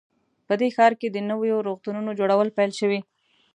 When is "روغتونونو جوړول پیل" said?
1.67-2.71